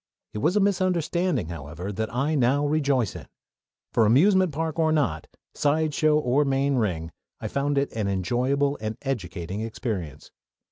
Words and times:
It 0.33 0.39
was 0.39 0.55
a 0.55 0.59
misunderstanding, 0.59 1.49
however, 1.49 1.91
that 1.91 2.11
I 2.11 2.33
now 2.33 2.65
rejoice 2.65 3.15
in; 3.15 3.27
for, 3.93 4.07
amusement 4.07 4.51
park 4.51 4.79
or 4.79 4.91
not, 4.91 5.27
sideshow 5.53 6.17
or 6.17 6.43
main 6.43 6.73
ring, 6.77 7.11
I 7.39 7.47
found 7.47 7.77
it 7.77 7.93
an 7.93 8.07
enjoyable 8.07 8.79
and 8.81 8.97
educating 9.03 9.61
experience. 9.61 10.31